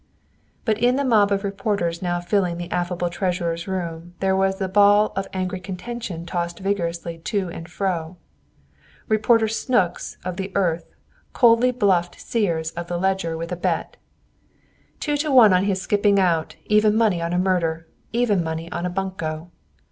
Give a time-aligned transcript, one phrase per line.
[0.65, 4.67] But in the mob of reporters now filling the affable treasurer's room there was the
[4.67, 8.17] ball of angry contention tossed vigorously too and fro.
[9.07, 10.95] Reporter Snooks of the Earth
[11.33, 13.95] coldly bluffed Sears of the Ledger with a bet,
[14.99, 18.87] "Two to one on his skipping out; even money on a murder; even money on
[18.87, 19.51] a bunco."